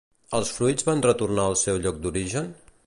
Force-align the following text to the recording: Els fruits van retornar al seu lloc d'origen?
Els 0.37 0.53
fruits 0.55 0.87
van 0.87 1.03
retornar 1.07 1.47
al 1.51 1.59
seu 1.67 1.81
lloc 1.85 2.05
d'origen? 2.07 2.51